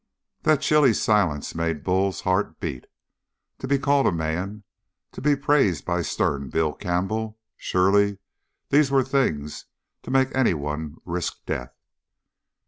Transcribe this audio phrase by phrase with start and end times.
[0.41, 2.87] That chilly little silence made Bull's heart beat.
[3.59, 4.63] To be called a man,
[5.11, 8.17] to be praised by stern Bill Campbell surely
[8.69, 9.65] these were things
[10.01, 11.75] to make anyone risk death!